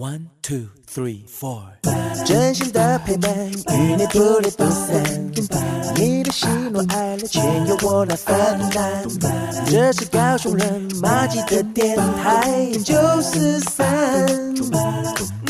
[0.00, 1.60] One two three four，
[2.24, 5.02] 真心的陪伴，与你不离不散。
[5.96, 8.36] 你的喜怒哀乐，全由我来分
[8.70, 9.04] 担。
[9.66, 14.54] 这是高雄人马吉的电台，九四三，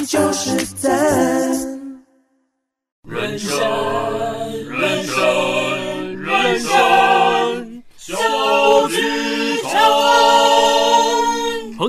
[0.06, 0.90] 九四三。
[3.06, 3.50] 人生，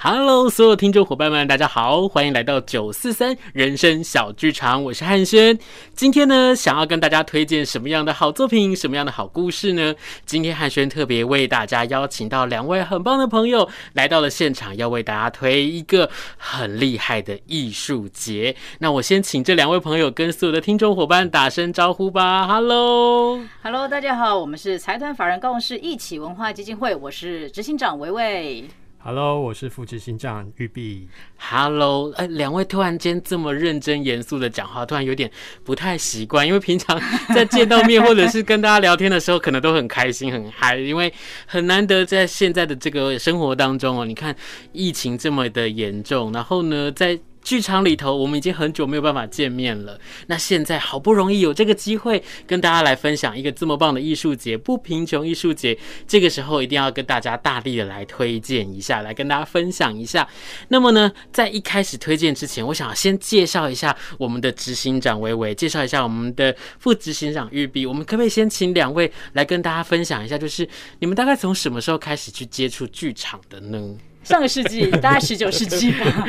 [0.00, 5.58] Hello，所有听众伙伴们，大家好，欢迎来到九四三人生小剧场，我是汉轩。
[5.92, 9.92] 今天呢，想要跟大家推荐什么样的好作品，什么样的好故事呢？
[10.24, 18.54] 今天汉轩特别为大家邀请到两位很棒的朋友来到了现场，要为大家推一个很厉害的艺术节。
[18.78, 22.46] 那我先请这两位朋友跟所有的听众伙伴打声招呼吧。
[22.46, 28.64] Hello，Hello，大家好，我们是财团法人高雄市艺启文化基金会，我是执行长维维。
[29.00, 31.08] Hello，我是副执行长玉碧。
[31.38, 35.30] Hello，哎，两位突然间这么认真严肃的讲话，突然有点
[35.64, 37.00] 不太习惯，因为平常
[37.32, 41.12] 在见到面或者是跟大家聊天的时候，可能都很开心很嗨，因为
[41.46, 44.34] 很难得在现在的这个生活当中哦，你看
[44.72, 47.18] 疫情这么的严重，然后呢，在
[47.48, 49.98] 剧场里头，我们已经很久没有办法见面了。
[50.26, 55.74] 那现在好不容易有这个机会，跟大家来分享一个这么棒的艺术节——不贫穷艺术节。
[56.06, 60.28] 这个时候一定要跟大家大力的来推荐一下，来跟大家分享一下。
[60.68, 67.86] 那么呢，在一开始推荐之前，我想先介绍一下我们的执行长维维，介绍一下我们的副执行长玉碧。
[67.86, 70.68] 我们可不可以先请两位来跟大家分享一下，就是
[70.98, 73.96] 你们大概从什么时候开始去接触剧场的呢？
[74.28, 76.26] 上个世纪， 大概十九世纪吧，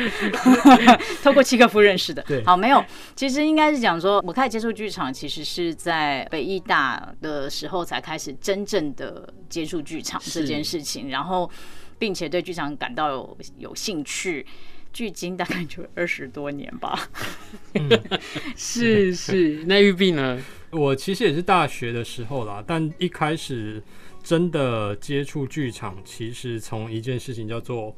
[1.22, 2.22] 透过契诃夫认识的。
[2.22, 2.82] 对，好，没有，
[3.14, 11.50] 其实应该是讲说，我开始接触剧场，其实是在北艺大的时候才开始真正的接触剧场这件事情，然后
[11.98, 14.46] 并且对剧场感到有有兴趣，
[14.94, 16.98] 距今大概就二十多年吧。
[18.56, 20.40] 是是，那玉碧呢？
[20.70, 23.82] 我其实也是大学的时候啦，但一开始。
[24.30, 27.92] 真的接触剧场，其实从一件事情叫做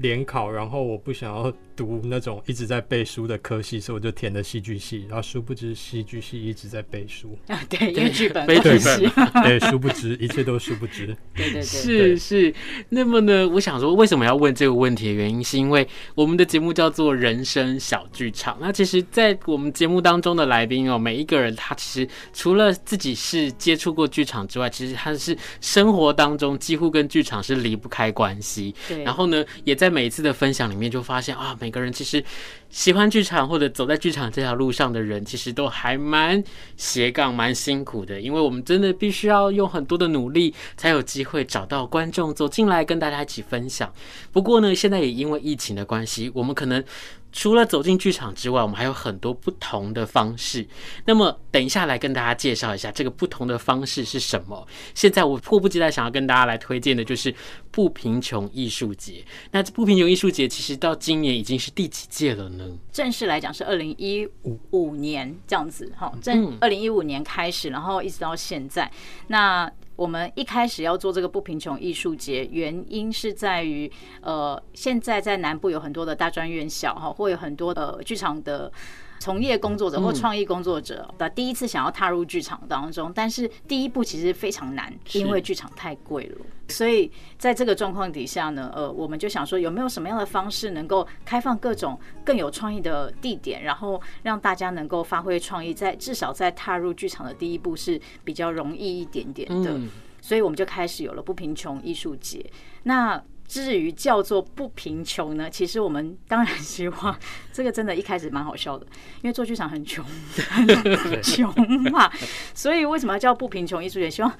[0.00, 5.06] 联考，然后我不想要读那种一直在背书的科系，所以我就填了戏剧系。
[5.08, 9.10] 然后殊不知戏剧系一直在背书 啊，对，因为剧本背剧本，
[9.42, 11.06] 对，殊不知一切都殊不知。
[11.34, 12.54] 对对对，是是。
[12.90, 18.56] 那么呢，我想说，为什么要问这个问题的原因，是因为我们的节目叫做人生小剧场。
[18.60, 28.72] 那其实，在我们节目当中的来宾哦，每一个人他其实除了自己是接触过剧场之外，其实他是生活当中几乎跟剧场是离不开关系。
[28.86, 29.02] 对。
[29.02, 29.87] 然后呢，也在。
[29.88, 32.22] 在每一次的分享里面，就发现啊，每个人其实
[32.68, 36.44] 喜欢剧场或者走在剧场这条路上的人，其实都还蛮
[36.76, 38.20] 斜杠、蛮辛苦的。
[38.20, 43.90] 因为我们真的必须要用很多的努力，才有机会找到观众走进来跟大家一起分享。
[44.30, 46.84] 不过呢，现在也因为疫情的关系，我们可能。
[47.30, 50.66] 除了走进剧场之外，我们还有很多不同的方式。
[51.04, 54.66] 那么，等一下来跟大家介绍一下这个不同的方式是什么。
[54.94, 57.34] 现在我迫不及待想要跟大家来推荐的就是
[57.70, 59.24] 不贫穷艺术节。
[59.50, 62.64] 那这不贫穷艺术节其实到今年已经是第几届了呢？
[62.90, 64.28] 正式来讲是二零一
[64.70, 68.90] 五年这样子，哈，正二零一五年开始，然后一直到现在。
[69.26, 78.72] 那我们一开始要做这个不贫穷艺术节，原因是在于，呃，现在在南部有很多的大专院校哈，会有很多的剧场的
[79.18, 86.46] 从业工作者或创意工作者的第一次想要踏入剧场当中，但是第一步其实非常难，因为剧场太贵了。
[86.68, 99.80] 所以在这个状况底下呢，呃，我们就想说有没有什么样的方式能够开放各种更有创意的地点，然后让大家能够发挥创意，在至少在踏入剧场的第一步是比较容易一点点的。
[100.20, 102.44] 所以我们就开始有了不贫穷艺术节。
[102.82, 107.18] 那至于叫做不贫穷呢，其实我们当然希望
[107.52, 108.86] 这个真的一开始蛮好笑的，
[109.22, 110.04] 因为做剧场很穷，
[110.50, 110.66] 很
[111.22, 111.52] 穷
[111.90, 112.12] 嘛。
[112.54, 114.10] 所以为什么要叫不贫穷艺术节？
[114.10, 114.30] 希望。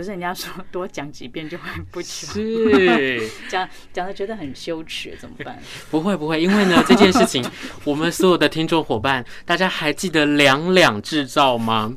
[0.00, 5.58] 不是人家说多讲几遍就会不 讲，是讲讲的觉得很羞耻，怎么办？
[5.92, 7.44] 不会不会，因为呢这件事情，
[7.84, 11.94] 我们所有的听众伙伴，大家还记得两两制造吗？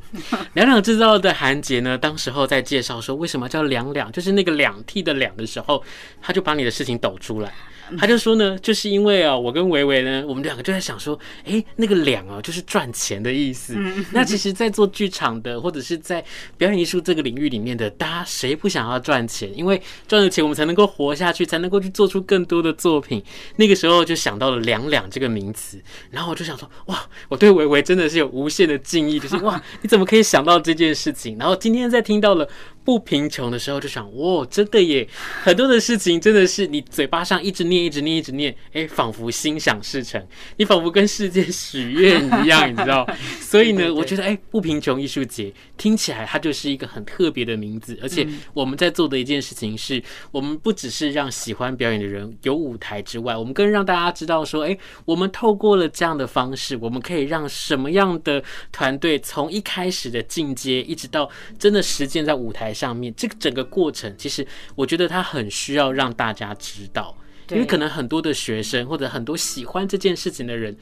[0.52, 5.82] 两两制造的韩杰呢，当时候在介绍说为什么叫两两，就是那个两 T 的两的时候，
[6.20, 7.54] 他就把你的事情抖出来。
[7.98, 13.76] 他就说呢，就是因为啊，我跟维维呢，我们两个就在想说，哎，那个两啊，就是赚钱的意思。
[14.12, 16.24] 那其实，在做剧场的，或者是在
[16.56, 19.50] 表演艺术这个领域里面的，大家谁不想要赚钱？
[19.56, 23.22] 因为赚了钱，我们才能够活下去，才能够去做出更多的作品。
[23.56, 31.38] 那个时候就想到了“两两”这个名词，然后我就想说，哇，我对维维真的是有无限的敬意，就是哇，你怎么可以想到这件事情？
[31.38, 32.48] 然后今天在听到了。
[32.84, 35.08] 不贫穷的时候就想，哇，真的耶！
[35.42, 40.22] 很多的事情真的是你嘴巴上一直念、一直念、一直念，哎，仿佛心想事成，
[40.58, 43.08] 你仿佛跟世界许愿一样，你知道？
[43.40, 61.28] 所以呢，我觉得，哎，不贫穷艺术节听起来它就是一个很特别的名字，而且我们在做的一件事情是，我们不只是让喜欢表演的人有舞台之外，我们更让大家知道说，哎，我们透过了这样的方式，我们可以让什么样的团队从一开始的进阶，一直到
[61.58, 64.46] 真的实践在舞台上面，这个整个过程，其实
[64.76, 67.16] 我觉得它很需要让大家知道，
[67.50, 70.76] 因为可能很多的学生或者很多喜欢这件事情的人，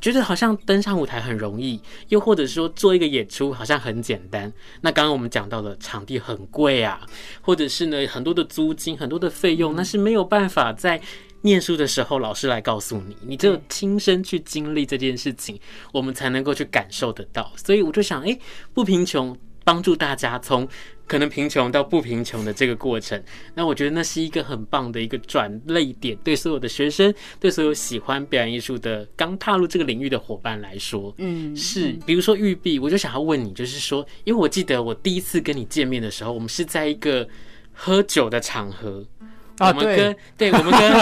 [0.00, 4.52] 觉得好像登上舞台很容易，又或者说做一个演出好像很简单。
[4.80, 7.00] 那刚刚我们讲到了场地很贵啊，
[7.40, 11.00] 或者是呢很多的租金、很多的费用，那是没有办法在
[11.42, 15.58] 念书的时候老师来告诉你，你只有亲身去经历这件事情，
[15.92, 17.52] 我们才能够去感受得到。
[17.56, 18.38] 所以我就想，哎，
[18.72, 19.36] 不贫穷。
[19.66, 20.68] 帮助大家从
[21.06, 23.22] 可能贫穷到不贫穷的这个过程，
[23.54, 31.92] 那我觉得那是一个很棒的一个转泪点，对所有的学生，对所有喜欢表演艺术的刚踏入这个领域的伙伴来说，嗯，是。
[32.06, 37.28] 比如说玉碧，我就想要问你，就是说，因为我记得我第一次跟你见面的时候，我们是在一个
[37.72, 39.04] 喝酒的场合。
[39.60, 40.92] 我们跟、啊、对，对，我们跟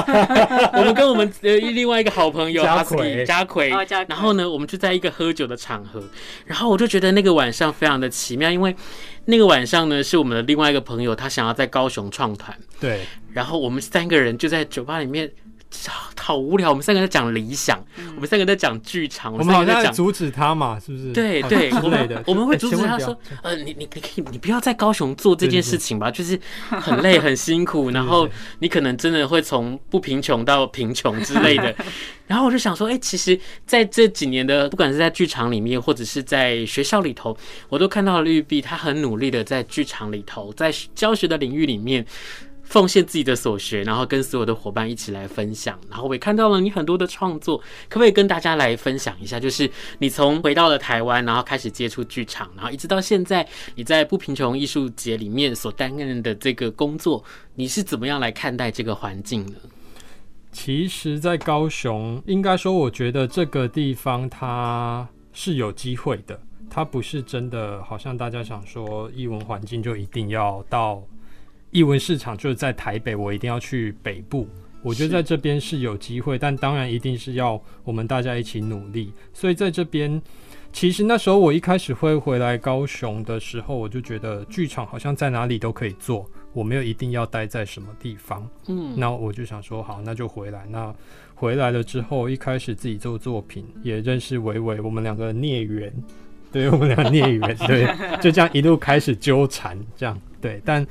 [0.72, 3.70] 我们跟我们呃另外一个好朋友阿奎家奎，
[4.08, 6.02] 然后呢，我们就在一个喝酒的场合，
[6.44, 8.74] 然后我就觉得那个晚上非常的奇妙，因为
[9.24, 13.00] 那个晚上呢是我们的另外一个朋友，他想要在高雄创团，对，
[13.32, 15.30] 然后我们三个人就在酒吧里面。
[16.16, 17.84] 好无聊，我们三个在讲理想，
[18.14, 21.12] 我们三个在讲剧场，我们好像在阻止他嘛，是不是？
[21.12, 26.38] 对对，我们，我们会阻止他说， 呃，你你你可以，你不要在高雄做这件事情吧，就是
[26.70, 28.28] 很累很辛苦，然后
[28.60, 31.74] 你可能真的会从不贫穷到贫穷之类的。
[32.28, 37.36] 然后我就想说，哎，其实在这几年的，不管是在剧场里面，或者是在学校里头，
[37.68, 42.06] 我都看到了玉璧，他很努力的在剧场里头，在教学的领域里面。
[42.72, 45.78] 奉献自己的所学，然后跟所有的伙伴一起来分享。
[45.90, 47.58] 然后我也看到了你很多的创作，
[47.90, 49.38] 可不可以跟大家来分享一下？
[49.38, 57.22] 就是你从回到了台湾，然后开始接触剧场，然后一直到现在，你在不贫穷艺术节里面所担任的这个工作，
[57.56, 59.52] 你是怎么样来看待这个环境呢？
[60.50, 66.40] 其实，在高雄，应该说，我觉得这个地方它是有机会的，
[66.70, 71.02] 它不是真的，好像大家想说，艺文环境就一定要到。
[71.72, 74.46] 艺文市场就是在台北，我一定要去北部。
[74.82, 79.12] 我觉得在这边是有机会，但当然一定是要我们大家一起努力。
[79.32, 80.20] 所以在这边，
[80.72, 88.46] 其实那时候我一开始会回来高雄的时候，我就觉得剧场好像在哪里都可以做，我没有一定要待在什么地方。
[88.66, 90.66] 嗯，那我就想说，好，那就回来。
[90.68, 90.92] 那
[91.34, 95.90] 回来了之后，一开始自己做作品，也认识维维，我们两个孽缘，
[96.50, 97.86] 对我们俩孽缘，对，
[98.20, 100.86] 就这样一路开始纠缠，这样对，但。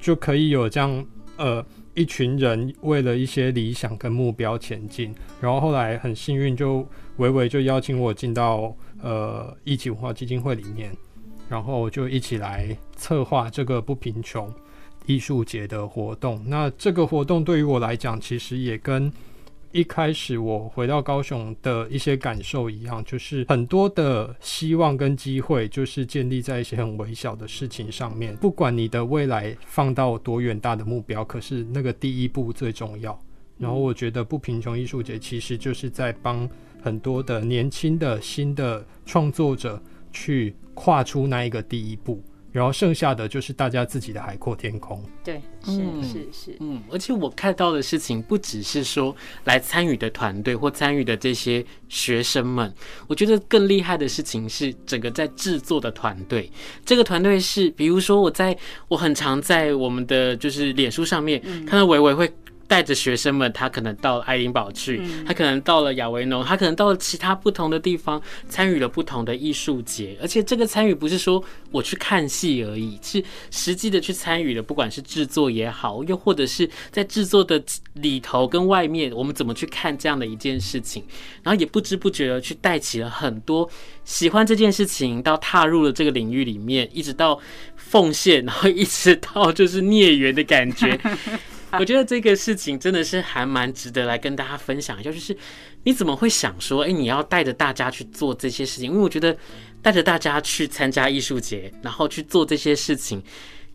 [0.00, 1.06] 就可以有这样
[1.36, 1.64] 呃
[1.94, 6.86] 一群人为了一些理想跟目标前进，然后后来很幸运，就
[7.16, 10.90] 维维就邀请我进到呃一起文化基金会里面，
[11.48, 14.52] 然后就一起来策划这个不贫穷
[15.06, 16.42] 艺术节的活动。
[16.46, 19.12] 那这个活动对于我来讲，其实也跟
[19.72, 28.36] 一开始我回到高雄的一些感受一样，就是很多的希望跟机会，就是建立在一些很微小的事情上面。
[28.36, 33.16] 不管你的未来放到多远大的目标，可是那个第一步最重要。
[33.58, 36.48] 然后我觉得不贫穷艺术节其实就是在帮
[36.82, 42.22] 很多的年轻的新的创作者去跨出那一个第一步。
[42.52, 45.02] 然后剩下的就是大家自己的海阔天空。
[45.22, 49.14] 对，是是是，嗯，而且我看到的事情不只是说
[49.44, 52.72] 来参与的团队或参与的这些学生们，
[53.06, 56.50] 我觉得更厉害的事情是整个在制作的团队。
[56.84, 58.56] 这个团队是，比如说我在
[58.88, 62.32] 我很常在我们的就是脸书上面看到维维会。
[62.70, 70.16] 带着学生们，他可能到爱丁堡去，他可能到了亚维农，他可能到了其他不同的地方，参与了不同的艺术节。
[70.22, 77.60] 而且这个参与不是说我去看戏而已，是实际的去参与了，不管是制作也好，又或者是在制作的
[77.94, 81.02] 里头跟外面，我们怎么去看这样的一件事情，
[81.42, 83.68] 然后也不知不觉的去带起了很多
[84.04, 87.36] 喜欢这件事情，到踏入了这个领域里面，一直到
[87.74, 90.96] 奉献，然后一直到就是孽缘的感觉。
[91.78, 95.36] 我觉得这个事情真的是还蛮值得来跟大家分享一下，就是
[95.84, 98.90] 你怎么会想说，哎，你要带着大家去做这些事情？
[98.90, 99.36] 因为我觉得
[99.82, 103.22] 带着大家去参加艺术节，然后去做这些事情，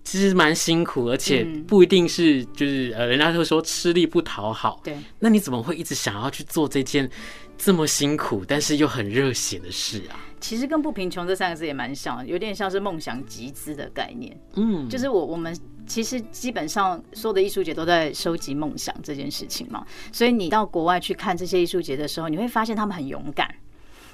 [0.04, 4.82] 其实蛮辛苦，而且不一定是就是呃，人家都说吃力不讨好。
[4.84, 7.10] 对，那你怎么会一直想要去做这件
[7.58, 10.20] 这么辛苦，但是又很热血的事啊？
[10.42, 14.38] 其实跟不贫穷这三个字也蛮像，有点像是梦想集资的概念。
[14.56, 19.86] 嗯，就是我我们其实基本上所有的艺术节都在收集梦想这件事情嘛。
[20.12, 23.54] 所以你到国外去看这些艺术节的时候，你会发现他们很勇敢。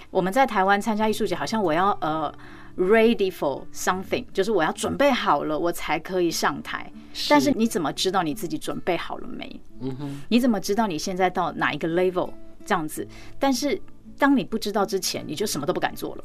[0.09, 2.33] 我们在台湾参加艺术节，好像我要呃
[2.77, 6.91] ready for something，就是我要准备好了，我才可以上台。
[7.29, 9.61] 但是你怎么知道你自己准备好了没？
[9.79, 12.31] 嗯哼，你怎么知道你现在到哪一个 level
[12.65, 13.07] 这样子？
[13.39, 13.81] 但是。
[14.17, 16.23] 当你不知道之前，你就什么都不敢做了。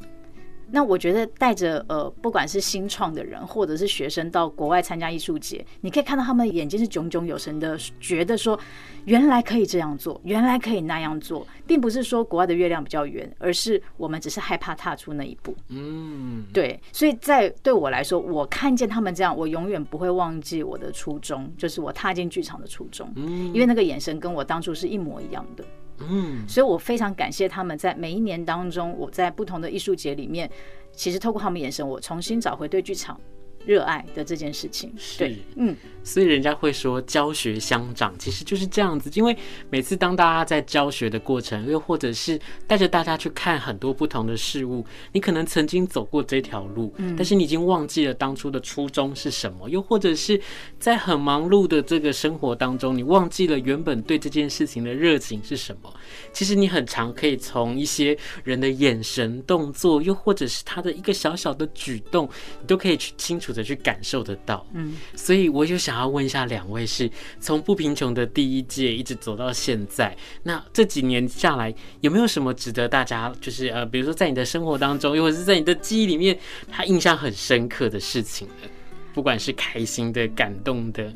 [0.71, 8.59] 那我觉得带着呃，不管是新创的人或者是学生到国外参加艺术节，你可以看到他们眼睛是炯炯有神的，觉得说
[9.05, 15.55] 原来可以这样做，原来可以那样做，并不是说国外的月亮比较圆，而是我们只是害怕踏出那一步。
[15.69, 16.81] 嗯，对。
[16.93, 23.09] 所以在对我来说，我看见他们这样，我永远不会忘记我的初衷，就是我踏进剧场的初衷。
[23.15, 25.65] 嗯，因为那个眼神跟我当初是一模一样的。
[25.99, 30.51] 嗯，所以我非常感谢他们在每一年当中，我在不同的艺术节里面，
[30.93, 33.19] 其实透过他们眼神，我重新找回对剧场
[33.67, 39.11] 热爱的这件事情，对，嗯，所以人家会说教学相长，其实就是这样子。
[39.15, 39.37] 因为
[39.69, 50.41] 每次当大家在教学的过程，又或者是带着大家去看很多不同的事物，你可能曾经走过这条路，但是你已经忘记了当初的初衷是什么，又或者是
[50.79, 55.93] 在很忙碌的这个生活当中，你忘记了原本对这件事情的热情是什么。
[56.33, 62.29] 其实你很常可以从一些人的眼神、动作，又或者是他的一个小小的举动，
[62.61, 67.11] 你都可以去清楚的去感受得到，嗯，所以我就想要问一下两位，是
[67.41, 76.39] 从不贫穷的第一届一直走到现在，那这几年下来有没有什么值得大家就是呃，比如说在你的生活当中，又或者是在你的记忆里面，
[76.71, 78.69] 他印象很深刻的事情呢？
[79.15, 81.11] 不管是开心的、感动的，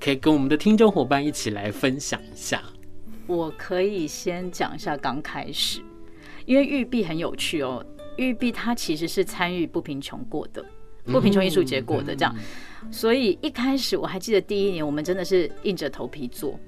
[0.00, 2.60] 可以跟我们的听众伙伴一起来分享一下。
[3.28, 5.80] 我可以先讲一下刚开始，
[6.46, 7.86] 因为玉璧很有趣哦，
[8.16, 10.64] 玉璧他其实是参与不贫穷过的。
[11.04, 12.34] 不贫穷艺术节过的这样，
[12.90, 16.58] 所以一开始我还记得第一年，我们真的是硬着头皮做，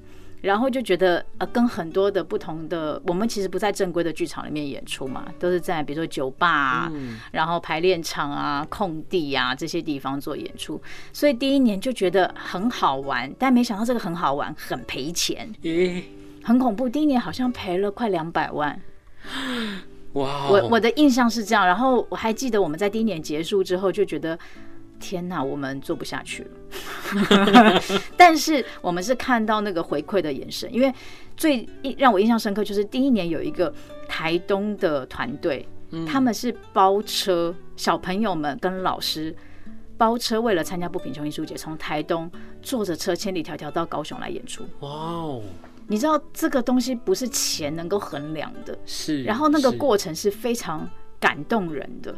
[0.42, 6.92] 然后就觉得呃，跟很多的不同的，我们其实不在正规的剧场里面演出嘛，都是在比如说酒吧啊，
[7.32, 10.80] 然后排练场啊、空地啊这些地方做演出，
[11.12, 15.50] 所以第一年就觉得很好玩，但没想到这个很好玩很赔钱，
[16.42, 16.88] 很恐怖。
[16.88, 18.80] 第一年好像赔了快两百万。
[20.16, 20.49] 哇！
[20.50, 24.38] 我我的印象是这样，然后我还记得我们在第一年结束之后就觉得，
[24.99, 27.80] 天哪，我们做不下去了。
[28.16, 30.92] 但是我们是看到那个回馈的眼神，因为
[31.37, 31.68] 最
[31.99, 33.73] 让我印象深刻就是第一年有一个
[34.08, 35.68] 台东的团队，
[36.06, 39.35] 他们是包车，小朋友们跟老师
[39.99, 42.30] 包车，为了参加不贫穷艺术节，从台东
[42.62, 44.64] 坐着车千里迢迢到高雄来演出。
[44.80, 45.42] 哇哦！
[45.88, 49.22] 你知道这个东西不是钱能够衡量的，是。
[49.24, 50.88] 然后那个过程是非常
[51.18, 52.14] 感动人的。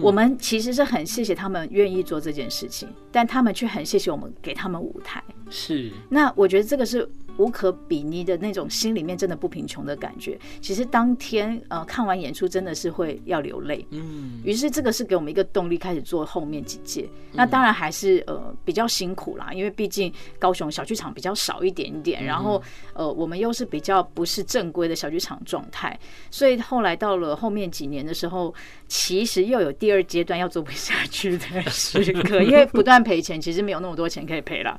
[0.00, 5.22] 我们其实是很谢谢他们愿意做这件事情，但他们却很谢谢我们给他们舞台。
[5.50, 5.90] 是。
[6.08, 7.08] 那我觉得这个是。
[7.36, 10.38] 无可比拟的那种心里面真的不贫穷的感觉。
[10.60, 17.08] 其实当天呃看完演出真的是会要流泪，嗯，于是这个是给我们一个动力，开始做后面几届。
[17.32, 22.62] 那当然还是呃比较辛苦啦，因为毕竟高雄小剧场比较少一点点，然后
[22.92, 25.98] 呃我们又是比较不是正规的小剧场状态，
[26.30, 28.54] 所以后来到了后面几年的时候，
[28.86, 34.78] 其实又有第二阶段要做不下去的时刻， 因为不断赔钱，其实没有那么多钱可以赔了。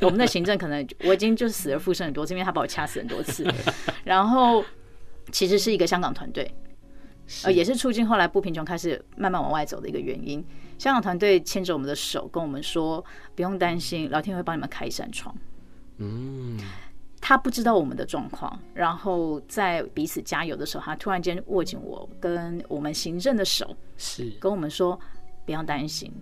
[0.00, 3.50] 我们的行政可能我已经就死而复生很多次，因为他把我掐死很多次。
[4.04, 4.62] 然后
[5.32, 6.54] 其实是一个香港团队，
[7.44, 10.44] 呃，也是促进后来不贫穷开始慢慢往外走的一个原因。
[10.76, 13.02] 香港团队牵着我们的手，跟我们说
[13.34, 15.34] 不用担心，老天会帮你们开一扇窗。
[15.96, 16.58] 嗯，
[17.22, 25.00] 他不知道我们的状况，然后在彼此加油的时候，他突然间握紧我跟我们行政的手，是跟我们说
[25.46, 26.12] 不要担心，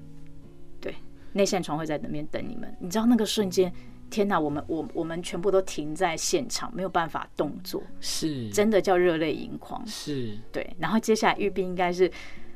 [0.80, 0.94] 对，
[1.32, 2.72] 那扇窗会在那边等你们。
[2.78, 3.72] 你知道那个瞬间。
[4.08, 10.66] 天哪，我们我我们全部都停在现场，没有办法动作，是真的叫热泪盈眶，是对。
[10.78, 12.10] 然后接下来玉斌应该是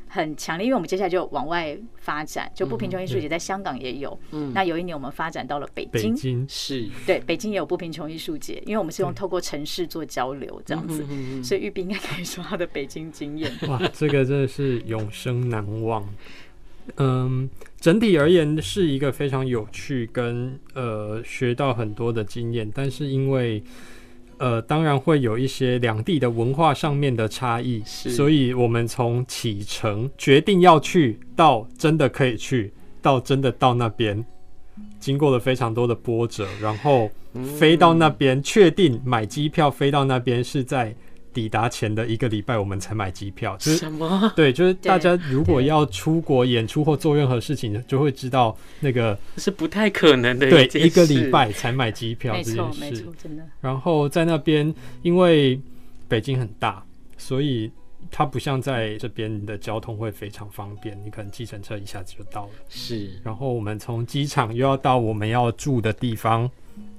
[0.07, 11.05] 很强烈，因为我们接下来就往外发展，就不贫穷艺术节在香港也有，嗯，那有一年我们发展到了北京，北京是对，北京也有不贫穷艺术节，因为我们是用透过城市做交流这样子，
[11.43, 13.53] 所以玉斌应该可以说他的北京经验。
[13.69, 16.09] 哇，这个真的是永生难忘。
[16.97, 17.49] 嗯，
[17.81, 23.63] 整体而言是一个非常有趣跟呃学到很多的经验，但是因为
[24.39, 34.25] 呃当然会有一些两地的文化上面的差异，所以我们从启程决定要去到真的可以去到真的到那边，
[34.99, 37.11] 经过了非常多的波折，然后
[37.59, 40.95] 飞到那边确定买机票飞到那边是在。
[41.33, 43.57] 抵达前的一个礼拜，我们才买机票。
[43.57, 44.33] 就是什么？
[44.35, 50.51] 对，就是大家如果要出国演出或做任何事情，就会知道那个是不太可能的。
[50.51, 53.43] 对，一个礼拜才买机票这件事，没错，真的。
[53.61, 55.61] 然后在那边，因为
[56.09, 56.85] 北京很大，
[57.17, 57.71] 所以
[58.11, 62.51] 它不像在这边，你的交通会非常方便，你可能计程车一下子就到了。
[62.69, 63.11] 是。
[63.23, 66.51] 然后我们从机场又要到我们要住的地方，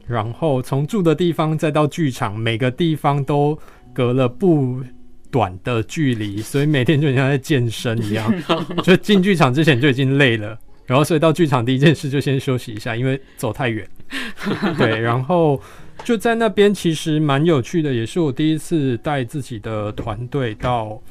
[0.08, 3.60] 然后从住的地方再到剧场，每个地方都。
[3.94, 4.84] 隔了不
[5.30, 8.34] 短的距离，所以每天就像在健身一样。
[8.84, 13.88] 就进剧场之前就已经累了，然后所以到剧场第一件事就先休息一下，因为走太远。
[14.78, 15.62] 对，然后
[16.04, 21.02] 就在那边其实蛮有趣的，也是我第一次带自己的团队到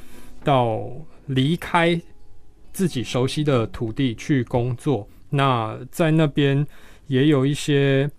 [0.43, 0.81] 到
[1.27, 1.99] 离开
[2.71, 5.07] 自己熟悉的土地去工作。
[5.29, 6.65] 那在那边
[7.07, 8.09] 也有一些。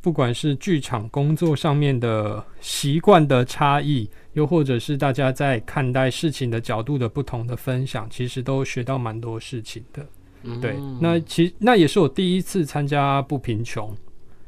[0.00, 10.06] 不管是剧场工作上面的习惯的差异，又或者是大家在看待事情的角度的不同的分享，其实都学到蛮多事情的。
[10.42, 13.94] 嗯、对，那其那也是我第一次参加不贫穷。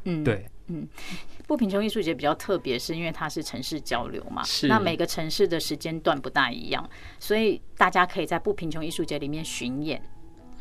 [0.05, 0.89] 嗯，对，嗯，
[1.47, 4.43] 不贫穷艺术节比较特别，是因为它是城市交流嘛。
[4.45, 4.67] 是。
[4.69, 10.03] 那每个城市的时间段不大一样，所以大家可以在不贫穷艺术节里面巡演。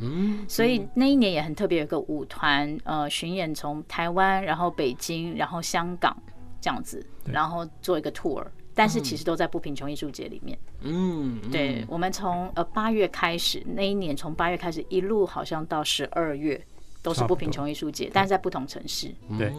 [0.01, 6.15] 嗯，所以那一年也很特别，有个舞团呃巡演，从台湾，然后北京，然后香港
[6.59, 8.43] 这样子，然后做一个 tour，
[8.73, 10.57] 但是其实都在不贫穷艺术节里面。
[10.81, 16.59] 嗯，对，我们从呃八月开始，那一年从八月开始一路好像到十二月。
[17.01, 19.07] 都是不贫穷艺术节，但是在不同城市。
[19.37, 19.51] 对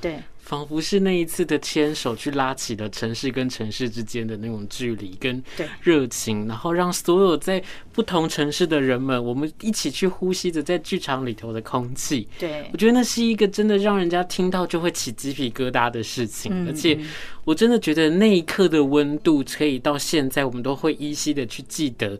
[0.00, 5.42] 对，仿佛是那一次的牵手，去拉起了城市跟城市之间的那种距离跟
[5.80, 12.28] 热情，然后让所有在不同城市的人们，我们一起去呼吸着在剧场里头的空气。
[12.38, 16.98] 对，我觉得那是一个真的让人家听到就会起鸡皮疙瘩的事情，而且
[17.44, 22.18] 我真的觉得那一刻的温度，可以到现在我们都会依稀的去记得。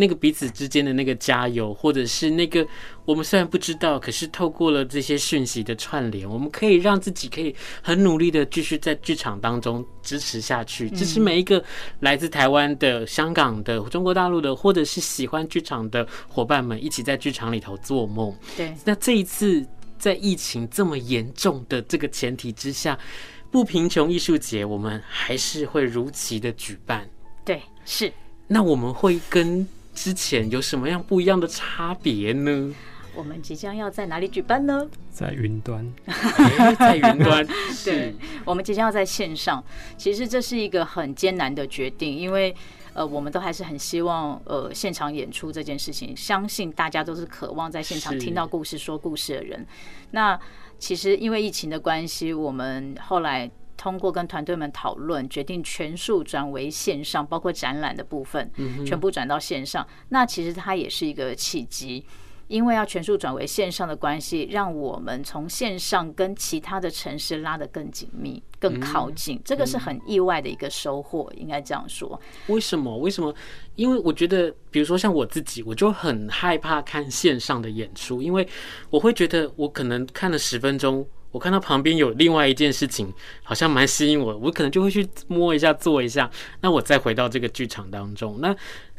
[0.00, 2.64] 那个彼此之间的那个加油，或者是那个
[3.04, 11.62] 我们虽然不知道，可是透过了这些讯息的串联，我们可以让自己可以很努力的继续在剧场当中支持下去，支持每一个
[11.98, 18.32] 来自台湾的、香港的、中国大陆的，或者是喜欢剧场的伙伴们，一起在剧场里头做梦。
[18.56, 19.66] 对，那这一次
[19.98, 22.96] 在疫情这么严重的这个前提之下，
[23.50, 27.04] 不贫穷艺术节我们还是会如期的举办。
[27.44, 28.12] 对，是。
[28.46, 29.66] 那我们会跟
[29.98, 32.72] 之前有什么样不一样的差别呢？
[33.16, 34.88] 我们即将要在哪里举办呢？
[35.10, 35.84] 在云端，
[36.78, 37.44] 在云端。
[37.84, 39.62] 对，我们即将要在线上。
[39.96, 42.54] 其实这是一个很艰难的决定，因为
[42.92, 46.16] 呃，我们都还是很希望呃现场演出这件事情。
[46.16, 49.66] 相信大家都是渴望在现场听到故事、说故事的人。
[50.12, 50.38] 那
[50.78, 53.50] 其实因为疫情的关系，我们后来。
[53.78, 58.50] 通过跟团队们讨论，决定全数转为线上，包括展览的部分，
[58.84, 59.86] 全部转到线上。
[60.10, 62.04] 那其实它也是一个契机，
[62.48, 69.40] 因为要全数转为线上的关系，让我们从线上跟其他的城市拉得更紧密、更靠近。
[69.44, 72.20] 这个是很意外的一个收获，应该这样说。
[72.48, 72.98] 为什么？
[72.98, 73.32] 为什么？
[73.76, 78.48] 因为我觉得，比如说像我自己，我就很害怕看线上的演出，因为
[78.90, 81.06] 我会觉得我可能看了十分钟。
[81.30, 83.12] 我看到旁边有另外一件事情，
[83.42, 86.30] 好像蛮吸引我，我可能就会去摸一下、做一下。
[86.60, 88.54] 那我再回到这个剧场当中，那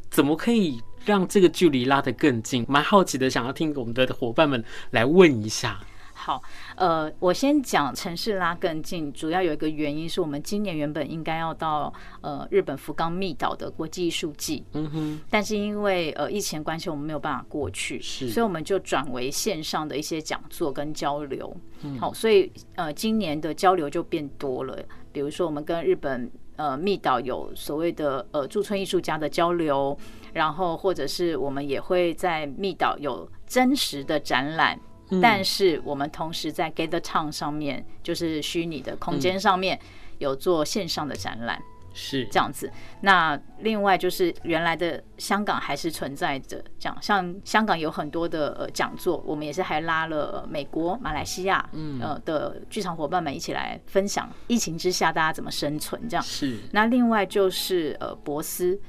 [0.10, 2.66] 怎么可以让这个距离拉得更近？
[2.68, 5.80] 蛮好奇的，想要听我们的伙伴们来问一下。
[6.20, 6.44] 好，
[6.76, 21.56] 呃，我先讲城市拉更近，主要有一个原因是我们今年原本应该要到呃日本福冈密岛的国际艺术季，嗯哼，但是因为呃疫情关系，我们没有办法过去，是，所以我们就转为线上的一些讲座跟交流。
[21.84, 24.78] 嗯，好，所以呃今年的交流就变多了，
[25.14, 29.98] 比如说我们跟日本呃密岛有所谓的呃驻村艺术家的交流，
[30.34, 34.78] 然后或者是我们也会在密岛有真实的展览。
[35.22, 39.80] 但是我们同时在 Gather Town 上面，就是虚拟的空间上面
[40.20, 41.60] 有做线上的展览，
[41.94, 42.72] 是这样子。
[43.02, 56.24] 那另外就是原来的香港还是存在着，这样像香港有很多的呃讲座，我们也是还拉了美国、马来西亚嗯呃的剧场伙伴们一起来分享疫情之下大家怎么生存这样。
[56.24, 56.58] 是。
[56.72, 58.80] 那另外就是呃博斯。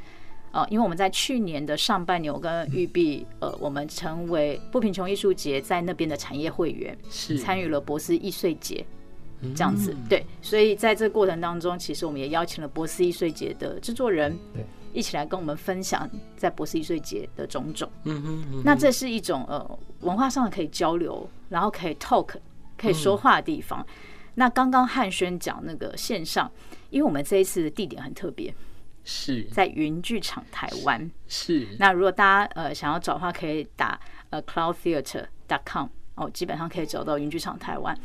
[0.52, 7.38] 呃，因为我们在去年的上半年，我跟玉碧，呃，我们成为不贫穷艺术节在那边的产业会员，是。
[7.38, 8.84] 参与了博斯易碎节，
[9.54, 22.34] 这样子，对，所以在这个过程当中，其实我们也邀请了博斯易碎节的制作人，对，一起来跟我们分享在博斯易碎节的种种，嗯哼，那这是一种呃文化上的可以交流，然后可以 talk，
[22.76, 23.86] 可以说话的地方。
[24.34, 26.50] 那刚刚汉轩讲那个线上，
[26.90, 28.52] 因为我们这一次的地点很特别。
[29.04, 29.44] 是。
[29.52, 31.10] 在云剧场台湾。
[31.26, 33.98] 是，那如果大家呃想要找的话，可以打
[34.30, 37.96] 呃 cloudtheater.com 哦，基本上可以找到云剧场台湾。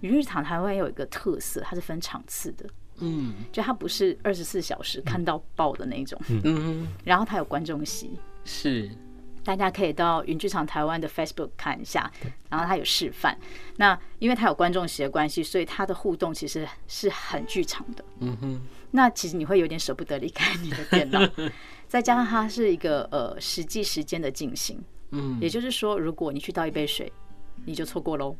[0.00, 2.66] 云剧场台湾有一个特色，它是分场次的，
[3.00, 6.40] 嗯，就它不是二十四小时看到爆的那种，嗯。
[6.44, 8.90] 嗯，然后它有观众席，是。
[9.42, 12.10] 大家可以到云剧场台湾的 Facebook 看一下，
[12.48, 13.36] 然后它有示范。
[13.76, 18.04] 那因为它有观众席的关系，所以它的互动其实是很剧场的。
[18.20, 18.60] 嗯哼。
[18.90, 21.20] 那其实你会有点舍不得离开你的电脑，
[21.86, 24.82] 再加上它是一个呃实际时间的进行。
[25.10, 25.38] 嗯。
[25.40, 27.12] 也就是说，如果你去倒一杯水，
[27.64, 28.36] 你就错过喽。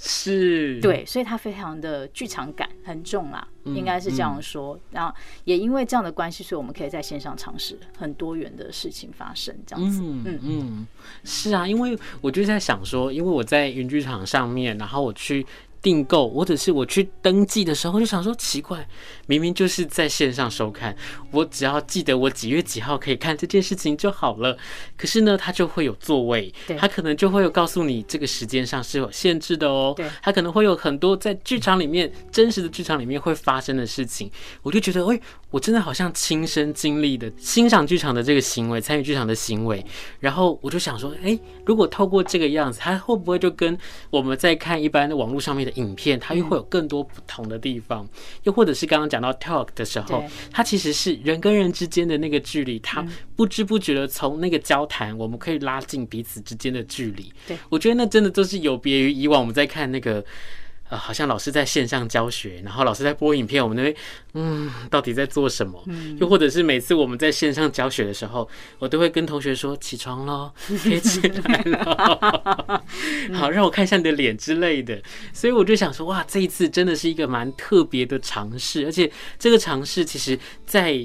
[0.00, 4.78] 是，对，所以它非常的剧场感很重啦，应该是这样说。
[4.92, 5.12] 然后
[5.44, 10.00] 也因为这样的关系，所以我们可以在线上尝试很多元的事情发生，这样子。
[10.02, 10.86] 嗯嗯，
[11.24, 15.44] 是啊，因为我就在想说，因为我在云剧场上面，然后我去。
[15.80, 18.86] 订购，或者是我去登记的时候，就想说奇怪，
[19.26, 20.96] 明明就是在线上收看，
[21.30, 24.56] 我只要记得我几月几号可以看这件事情就好了。
[24.96, 29.96] 可是呢，它就会有座位，它可能就会有告诉你这个时间上是有限制的哦。
[30.22, 34.30] 它可能会有很多在剧场里面真实的剧场里面会发生的事情，
[34.62, 39.84] 我就觉得，哎，我真的好像亲身经历的欣赏剧场的这个行为，参与剧场的行为。
[40.20, 43.76] 然后我就想说，哎，如果透过这个样子，它会不会就跟
[44.10, 48.06] 我们在看一般的网络上面的影片，它又会有更多不同的地方，
[48.42, 53.02] 又或者是刚刚讲到 talk 的时候，它其实是人跟人之间的那个距离，它
[53.34, 57.32] 不知不觉的从那个交谈，我们可以拉近彼此之间的距离。
[57.46, 60.22] 对，我觉得那真的都是有别于以往我们在看那个。
[60.88, 63.94] 呃，好像老师在线上教学，然后老师在播影片，我们那边
[64.34, 65.82] 嗯，到底在做什么？
[66.18, 68.48] 又或者是每次我们在线上教学的时候，
[68.78, 70.50] 我都会跟同学说起床喽，
[70.82, 72.82] 可以起来了，
[73.34, 75.00] 好，让我看一下你的脸之类的。
[75.32, 80.98] 所以我就想说，哇，这一次真的是一个蛮特别的尝试，而且这个尝试其实，在。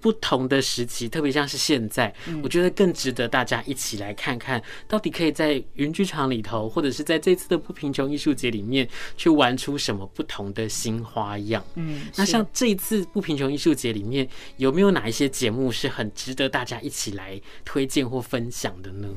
[0.00, 11.64] 不同的时期，特别像是现在，我觉得更值得大家一起来看看，到底可以在云剧场里头，或者是在这次的不贫穷艺术节里面，去玩出什么不同的新花样。
[11.74, 19.08] 嗯，那像这一次不贫穷艺术节里面，有没有哪一些节目是很值得大家一起来推荐或分享的呢？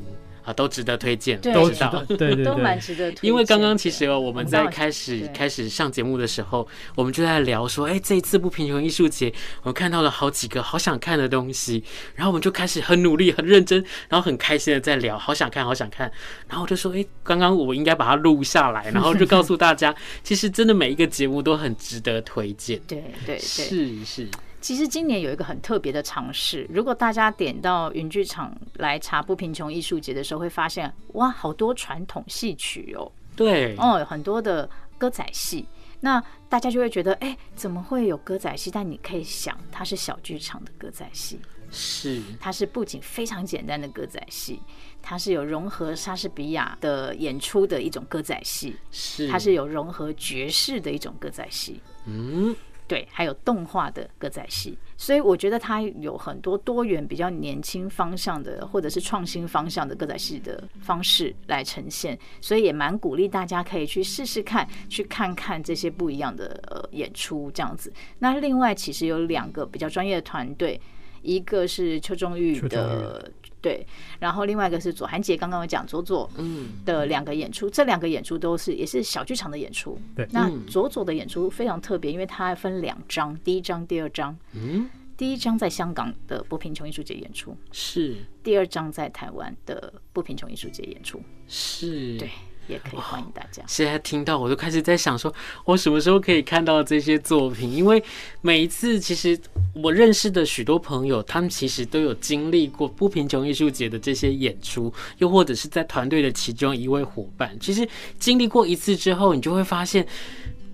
[0.43, 3.29] 啊，都值得推荐，都知道，对对 对，都蛮值得推荐。
[3.29, 11.84] 因为刚刚其实我们在开始开始上节目的时候，我们就在聊说，哎，这一次不贫穷艺术节，我们看到了好几个好想看的东西，
[12.15, 16.12] 然后我们就开始很努力、很认真，然后很开心的在聊，好想看，好想看。
[16.47, 22.79] 然后我就说，哎，刚刚我应该把它录下来，然后就告诉大家， 其实真的每一个节目都很值得推荐。
[22.88, 24.27] 对对对，是是。
[24.63, 35.67] 其实今年有一个很特别的尝试，如果大家点到云剧场来查不贫穷艺术节的时候，会发现哇，好多传统戏曲哦，对，哦，有很多的歌仔戏，
[35.99, 38.71] 那大家就会觉得，哎，怎么会有歌仔戏？
[38.71, 41.38] 但你可以想，它是小剧场的歌仔戏，
[41.69, 44.62] 是，它是不仅非常简单的歌仔戏，
[45.02, 52.56] 它是有融合莎士比亚的演出的一种歌仔戏，是，它是有融合爵士的一种歌仔戏，嗯。
[52.87, 67.91] 对，还有动画的歌仔戏，所以我觉得它有很多多元、比较年轻方向的，或者是创新方向的歌仔戏的方式来呈现，所以也蛮鼓励大家可以去试试看，去看看这些不一样的呃演出这样子。
[68.19, 70.79] 那另外其实有两个比较专业的团队，
[71.21, 73.31] 一个是邱中玉的。
[73.63, 73.88] 对，
[74.19, 79.97] 然后另外一个是左涵杰，刚刚有讲左左嗯的两个演出，这两个演出都是也是小剧场的演出。
[80.13, 84.38] 对，那左左的演出非常特别，因为它分两章，第一章、第二章。
[84.52, 92.17] 嗯，第一章在香港的不贫穷艺术节演出，是；第二章在台湾的不贫穷艺术节演出，是。
[92.17, 92.30] 对。
[92.67, 93.63] 也可以欢迎大家。
[93.67, 95.34] 现在听到我都开始在想，说
[95.65, 97.71] 我什么时候可以看到这些作品？
[97.71, 98.04] 因为
[98.41, 99.38] 每一次，其实
[99.73, 107.58] 我认识的许多朋友，他们其实都有经历过不贫穷艺术节的这些演出，又或者是在团队的其中一位伙伴。
[107.60, 110.06] 其实经历过一次之后，你就会发现，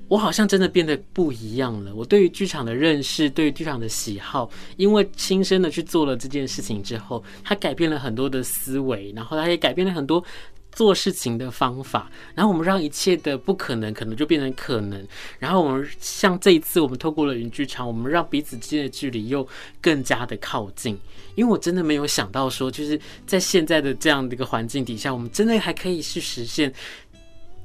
[0.08, 1.94] 我好像真的变得不一样了。
[1.94, 10.24] 我对于剧场的认识，对于剧场的喜好，因为亲身的去做了这件事情之后，他改变了很多的思维，然后他也改变了很多。
[10.72, 15.06] 做事情的方法，然后我们让一切的不可能可能就变成可能，
[15.38, 19.46] 然后我们像这一次，我们透过了云剧场，我们让彼此之间的距离又
[19.82, 20.98] 更加的靠近。
[21.36, 26.74] 因为我真的没有想到说，就是在现在的这样的一个环境底下，我们真的还可以去实现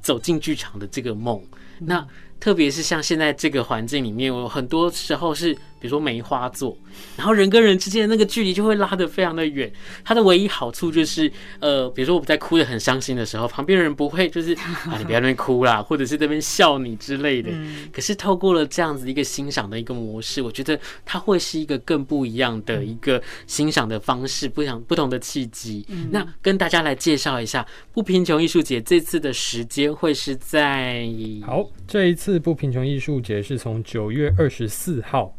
[0.01, 1.41] 走进剧场的这个梦。
[1.79, 2.05] 那
[2.39, 5.57] 特别是像现在这个环境里面，我很多时候是。
[5.85, 6.75] 比如说梅花座，
[7.15, 9.71] 然后人跟人之间的那个距离就会拉得非常的远。
[10.03, 14.51] 它的唯一好处就是，呃，比如说我们在哭得很伤心的时候，旁边人不会就是
[14.89, 17.51] 啊，你不要那边哭啦，或者是在那边笑你之类的。
[17.93, 25.85] 可是透过了这样子一个欣赏的一个模式，我觉得它会是一个更不一样的一个欣赏的方式，不想不同的契机。
[26.09, 31.07] 那跟大家来介绍一下不贫穷艺术节这次的时间会是在
[31.45, 35.35] 好，这一次不贫穷艺术节是从九月二十四号。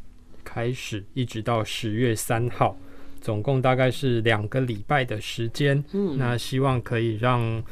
[0.57, 2.75] 开始一直到十月三号，
[3.21, 5.85] 总共大概是两个礼拜的时间。
[5.93, 7.63] 嗯，那希望可以让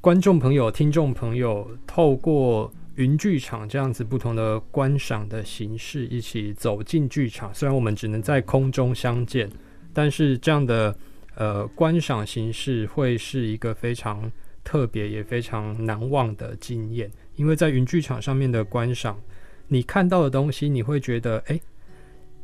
[0.00, 7.54] 观众朋友、听众朋友透过云剧场这样子不同的观赏的形式，一起走进剧场。
[7.54, 9.50] 虽然我们只能在空中相见，
[9.92, 10.96] 但是这样的
[11.34, 14.32] 呃观赏形式会是一个非常
[14.64, 17.10] 特别也非常难忘的经验。
[17.36, 19.20] 因为在云剧场上面的观赏，
[19.68, 21.56] 你看到的东西，你会觉得哎。
[21.56, 21.62] 欸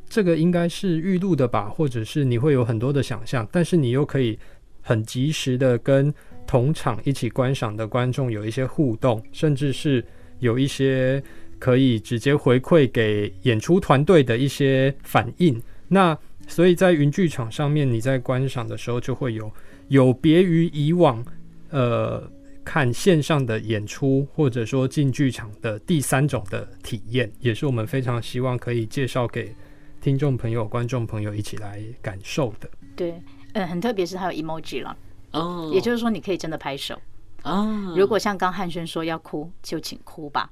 [0.09, 4.39] 这个应该是预录的吧，或者是你会有很多的想象，但是你又可以
[4.81, 6.13] 很及时的跟
[6.47, 10.03] 同场一起观赏的观众有一些互动，甚至是
[10.39, 11.23] 有一些
[11.59, 15.61] 可以直接回馈给演出团队的一些反应。
[15.89, 16.17] 那
[16.47, 19.53] 所以在云剧场上面，你在观赏的时候就会有
[19.89, 21.23] 有别于以往
[21.69, 22.31] 呃
[22.65, 29.55] 看线上的演出，或者说进剧场的第三种的体验，也是我们非常希望可以介绍给。
[30.01, 33.21] 听众朋友、观众朋友一起来感受的，对，
[33.55, 34.97] 嗯，很特别是它有 emoji 了，
[35.33, 35.75] 哦，oh.
[35.75, 37.01] 也就是说你可以真的拍手，
[37.45, 37.99] 哦，oh.
[37.99, 40.51] 如果像刚汉轩说要哭，就请哭吧。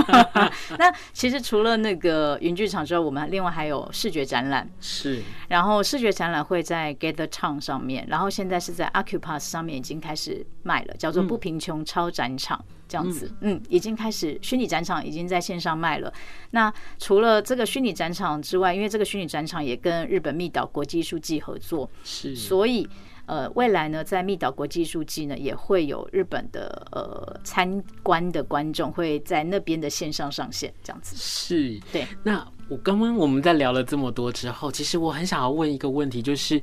[0.78, 12.58] 那其实除了那个云剧场之外，我们另外还有视觉展览，是，然后视觉展览会在 Gather Town 上面，然后现在是在 Accupass 上面已经开始卖了，叫做不贫穷超展场。
[12.68, 16.12] 嗯这样子，嗯，已经开始虚拟展场已经在线上卖了。
[16.50, 22.88] 那除了这个虚拟展场之外，因为这个虚拟展场也跟日本密岛国际艺术季合作，是，所以
[23.30, 31.14] 呃，未来呢，在密岛国际艺术祭呢，也会有日本的呃参观的观众会在那边的线上上线，这样子。
[31.16, 32.04] 是，对。
[32.24, 36.60] 那我刚刚我们在聊了这么多之后，其实我很想要问一个问题，就是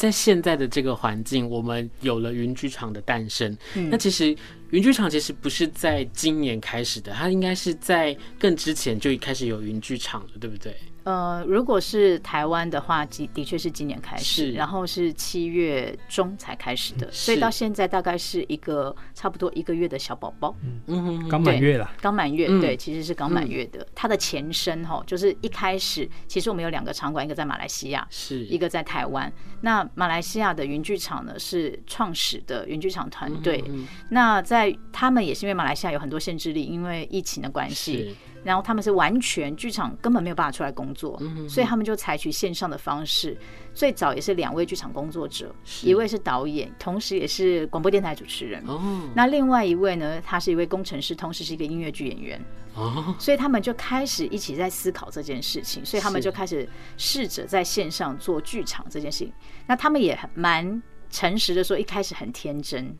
[0.00, 4.34] 在现在的这个环境，我们有了云剧场的诞生，嗯、那其实。
[4.70, 10.72] 云剧场其实不是在今年开始的，它应该是在更之前就开始有云剧场了，对不对？
[11.02, 23.84] 呃，如果是台湾的话，的的确是今年开始，然后是七月中才开始的，所以到现在大概是一个差不多一个月的小宝宝，嗯嗯，刚满月了，刚满月，对，其实是刚满月的。
[23.92, 28.44] 它的前身哈，就是一开始，其实我们有两个场馆，一个在马来西亚，是。
[28.44, 29.32] 一个在台湾。
[29.62, 33.62] 那马来西亚的云剧场呢，是创始的云剧场团队，
[34.10, 38.16] 那在他们也是因为马来西亚有很多限制力，因为疫情的关系。
[38.42, 43.36] 然后他们是完全剧场根本没有办法出来工作，所以他们就采取线上的方式。
[43.72, 48.64] 最早也是两位剧场工作者，一位是导演，同时也是广播电台主持人。
[49.14, 52.44] 那另外一位呢，他是一位工程师，同时是一个音乐剧演员。
[53.18, 59.32] 所以他们就开始一起在思考这件事情，所以他们就开始试着在线上做剧场这件事情。
[59.66, 62.96] 那他们也蛮诚实的说，一开始很天真，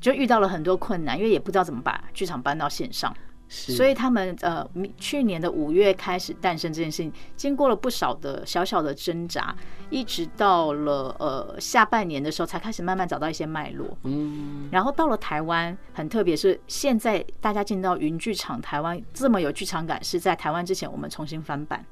[0.00, 3.14] 就遇到了很多困难，因为也不知道怎么把剧场搬到线上。
[3.54, 9.54] 所以他们呃，去年的五月开始诞生这件事情，经过了不少的小小的挣扎，
[9.90, 13.94] 一直到了呃下半年的时候，才开始慢慢找到一些脉络。
[14.04, 21.84] 嗯，然后到了台湾，很特别是现在大家进到云剧场台湾这么有剧场感，是在台湾之前我们重新翻版，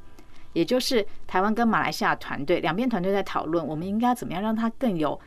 [0.55, 5.21] 也就是台湾跟马来西亚团队两边团队在讨论，我们应该怎么样让它更有。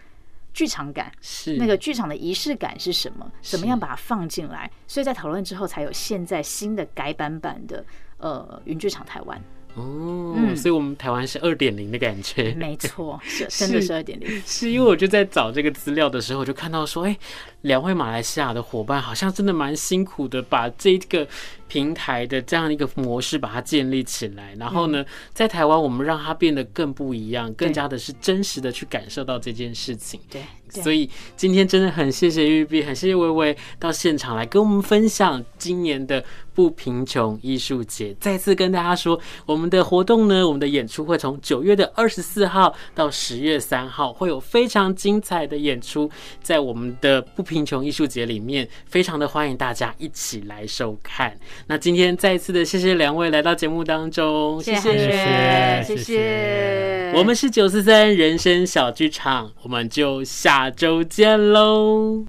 [0.53, 3.31] 剧场感是那个剧场的仪式感是什么？
[3.41, 4.69] 怎么样把它放进来？
[4.87, 7.83] 所以在讨论之后，才有现在新的改版版的
[8.17, 9.41] 呃云剧场台湾。
[9.75, 12.53] 哦，嗯、所以我们台湾是二点零的感觉。
[12.53, 14.29] 没错，是 真的是二点零。
[14.45, 17.19] 是因为我就在找这个资料的时候，我就看到说，哎、欸，
[17.63, 21.28] 两位马来西亚的伙伴好像真的蛮辛苦的，把这个
[21.67, 24.56] 平台的这样一个模式把它建立起来。
[24.60, 30.19] 然后呢，在台湾我们让它变得更不一样，更加的是真实的去感受到这件事情。
[30.30, 30.41] 对。
[30.82, 36.23] 所以今天真的很谢谢玉碧，很谢谢薇薇到现场来跟我们分享今年的
[36.56, 38.15] 不贫穷艺术节。
[38.19, 46.10] 再次跟大家说，我们的活动呢，我们的演出会从九月的二十四号到十月三号，会有非常精彩的演出，
[46.41, 51.37] 在我们的不贫贫穷艺术节里面，非常的欢迎大家一起来收看。
[51.67, 62.25] 那今天再一次的谢谢两位来到节目当中，谢谢谢谢谢谢，我们是九四三人生小剧场，我们就下周见喽。